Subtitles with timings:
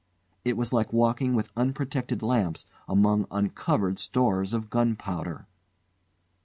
[0.43, 5.45] It was like walking with unprotected lamps among uncovered stores of gun powder.